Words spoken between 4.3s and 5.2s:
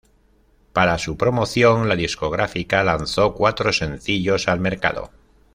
al mercado.